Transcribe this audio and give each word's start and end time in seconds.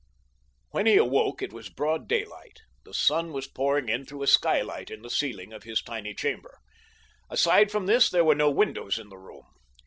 When 0.71 0.87
he 0.87 0.97
awoke 0.97 1.43
it 1.43 1.53
was 1.53 1.69
broad 1.69 2.07
daylight. 2.07 2.61
The 2.85 2.93
sun 2.95 3.31
was 3.33 3.45
pouring 3.45 3.87
in 3.87 4.03
through 4.03 4.23
a 4.23 4.27
skylight 4.27 4.89
in 4.89 5.03
the 5.03 5.11
ceiling 5.11 5.53
of 5.53 5.61
his 5.61 5.79
tiny 5.83 6.15
chamber. 6.15 6.57
Aside 7.29 7.69
from 7.71 7.85
this 7.85 8.09
there 8.09 8.25
were 8.25 8.33
no 8.33 8.49
windows 8.49 8.97
in 8.97 9.09
the 9.09 9.19
room. 9.19 9.45